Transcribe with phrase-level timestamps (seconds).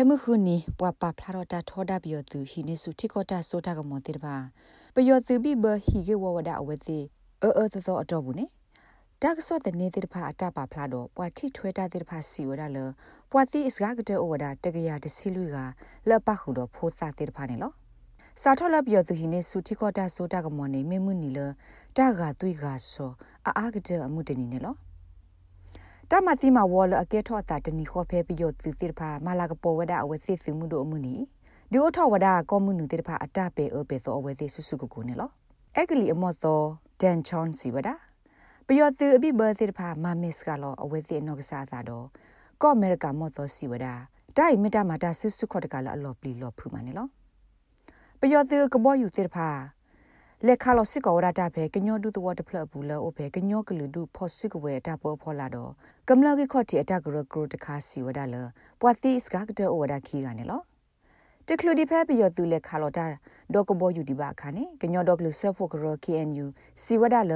[0.00, 4.36] ဲမှုခုနီပွာပါဖလာတော့တာထောဒါပြီးသူဟိနေစုတိကောတာဆိုတာကမောတေတပါ
[4.94, 6.98] ပယောသူပြီးဘဟီကေဝဝဒအဝဲတိ
[7.42, 8.46] အဲအဲသောအတော့ဘူးနေ
[9.22, 12.78] တာကစောတဲ့နေတဲ့ဖာအတပါဖလာတော့ပွာတိထွဲတာတဲ့ဖာစီဝဒလ
[13.30, 15.56] ပွာတိအစကားကတဲ့ဩဝဒတကရတစီလူက
[16.08, 17.72] လက်ပခုတော့ဖိုးစားတဲ့ဖာနေလော
[18.42, 21.38] စာထောလပ်ပြောသူဟိနေစုတိကောတာဆိုတာကမောနေမေမှုနီလ
[21.96, 23.12] တာကသွိကဆော
[23.46, 24.76] အာအာကတဲ့အမှုတနေနေလော
[26.12, 31.14] တမတိမဝေါ်လအကဲထော့တာတနီခေါ်ဖဲပြီးရသူတိဖာမလာကပေါ်ဝဒအဝစီစုမှုတို့အမှုနီ
[31.72, 35.30] ဒီအထော့ဝဒကောမှုနုတိဖာအတပေအပေသောအဝစီဆုစုကိုကိုနေလော
[35.76, 36.60] အက်ကလီအမော့သော
[37.00, 37.88] ဒန်ချွန်စီဝဒ
[38.66, 42.06] ပယောသူအပိဘတိဖာမမစ်ကလောအဝစီနောကစားတာတော့
[42.62, 43.86] ကောအမေရိကမော့သောစီဝဒ
[44.36, 47.06] ဒိုင်မီတာမာတာဆုစုခေါ်တကလာအလောပလီလောဖူမနေလော
[48.20, 49.48] ပယောသူကဘောယူတိဖာ
[50.46, 55.70] လက်ခါလို့စစ်ကောရတာပဲကညောဒုတဝတ်ဖလဘူးလောအဖေကညောကလူဒုဖောစစ်ကဝဲတာပေါ်ဖောလာတော့
[56.08, 58.36] ကမ္လကိခော့တီအတကရဂရတခါစီဝဒါလ
[58.80, 60.60] ပွာတိစကကတဲ့ဩဝဒါခီကနေလော
[61.48, 63.06] တကလူဒီဖဲပြီးရသူလက်ခါလို့တာ
[63.54, 66.46] ဒေါကဘောယူဒီပါခါနေကညောဒေါကလူဆက်ဖို့ကရ KNU
[66.82, 67.32] စီဝဒါလ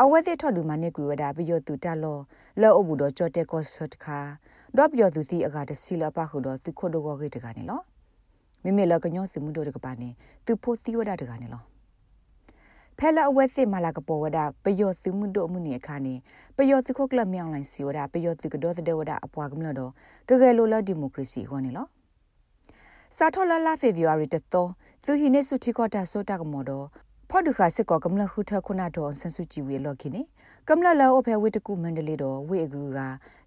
[0.00, 2.18] အဝဲတဲ့ထော်ဒူမနေကွေဝဒါပြီးရသူတလော
[2.60, 4.18] လောအဘူတော့ကြော့တဲ့ကော့ဆတ်ခါ
[4.76, 7.80] ဒေါပြီးရသူစီအကတစီလပခုတော့သူခို့တော့ဂေတကနေလော
[8.62, 10.08] မိမိလကညောစီမှုတို့တကပါနေ
[10.46, 11.75] သူဖို့သီဝဒါတကနေလော
[12.98, 16.14] ဖဲလအဝဲစစ်မလာကပေါ်ဝဒပယောစုမှုတို့မှုနေခါနေ
[16.56, 19.92] ပယောစုခုကလမြောင်းလိုင်းစီဝဒပယောစုကဒေါသဒေဝဒအပွားကမလို့တော့
[20.28, 21.86] ကကဲလိုလဒီမိုကရေစီဟောနေလော
[23.16, 24.68] စာထောလလာဖေဗူအာရီတတော်
[25.04, 26.86] သူဟိနေစုတီကောတာဆိုတာကမော်တော့
[27.30, 30.22] ဖော်ဒုခါစစ်ကောကမလခုထခုနာတော့ဆန်စုကြည်ဝေလော်ခိနေ
[30.68, 32.98] ကမလလောအဖေဝိတကုမန္တလေးတော့ဝေအကူက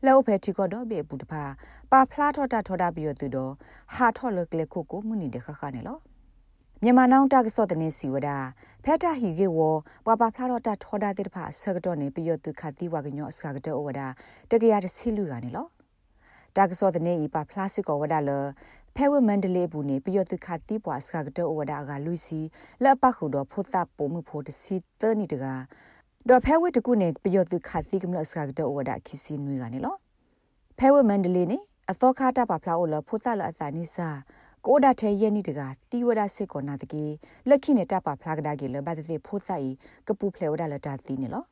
[0.05, 1.43] လောအဖေတီကောတော့ဘေပူတဖာ
[1.91, 3.51] ပါဖလားထောတာထောတာပြီးရသူတော့
[3.95, 5.97] ဟာထောလကလေခုကိုမှုနေတခခနဲ့လော
[6.83, 8.29] မြန်မာနောင်တကစောတနေစီဝဒ
[8.83, 9.59] ဖက်တာဟီကေဝ
[10.05, 14.01] ပပဖလာတော့တထောဒါတိတဖာဆကတော့နေပြရသူခတိဝကညောစကကတော့ဝဒ
[14.51, 15.67] တကရတစီလူကနေလော
[16.55, 18.31] တကစောတနေဤပဖလာစစ်ကောဝဒလ
[18.95, 22.39] ဖဲဝမန္တလေးဘူးနေပြရသူခတိပွားစကကတော့ဝဒကလူစီ
[22.83, 25.45] လက်ပခုတော့ဖို့တာပုံမှုဖို့တစီတနီတက
[26.29, 29.95] တော့ဖဲဝတကုနေပြရသူခတိကမလစကကတော့ဝဒခီစီနွေကနေလော
[30.79, 31.57] ဖဲဝမန္တလေးနေ
[31.91, 34.09] အသောခတာပဖလာအိုလဖို့တာလအစာနိစာ
[34.65, 35.61] ကိုဒါထဲယနီတက
[35.91, 37.05] တီဝဒစစ်ကောနာတကေ
[37.49, 39.69] လက်ခိနေတပါဖလာကဒါကေလဘတ်တိဖိုးဆိုင်
[40.07, 41.43] ကပူဖလေဝဒလတာတီနေလော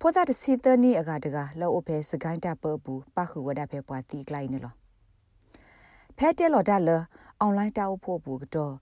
[0.00, 4.74] ဖိုးတာတစီတနီအကတကလောအဖဲစကိုင်းတာပဘူးပခုဝဒဖဲပွားတီကလိုက်နေလော
[6.18, 6.90] ဖဲတဲလော်ဒါလ
[7.40, 8.74] အွန်လိုင်းတာဖို့ဘူးကတော့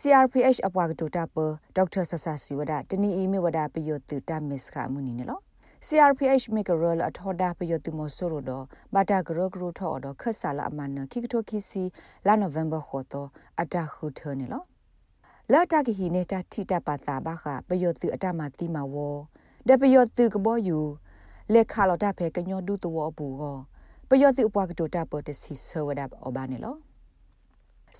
[0.00, 1.36] CRPH အပွားကတူတာပ
[1.76, 5.40] ဒေါက်တာဆဆစီဝဒတနီအီမီဝဒပယိုတူတာမစ်ခအမှုနီနေလော
[5.80, 8.64] CRPH make a role အထောဒါပယတုမဆိုရတော့
[8.94, 11.82] ဘာတာဂရဂရထော်တော့ခဆာလာအမနခိကတိုခီစီ
[12.26, 13.28] လာနိုဗ ెంబర్ ခေါ်တော့
[13.60, 14.62] အတခုထနေလော
[15.52, 18.94] လာတကဟီနေတာထိတပါတာဘာခပယတုအတမတိမဝ
[19.68, 20.78] ဒပယတုကဘောယူ
[21.52, 23.58] လက်ခါလော်တာဖဲကညောဒုတဝဘူးကော
[24.08, 26.76] ပယတုအပွားကတိုတာပတစီဆောဝဒအဘာနေလော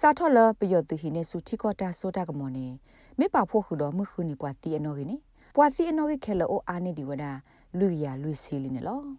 [0.00, 2.66] စာထော်လပယတုဟိနေစုတိကောတာဆိုတာကမောနေ
[3.18, 5.20] မေပါဖို့ခုတော့မခုနီပွားတီအနော်ကင်း
[5.54, 7.24] ပွားစီအနော်ကခဲလောအာနေဒီဝဒ
[7.78, 9.16] လူရလူစီလီနေလော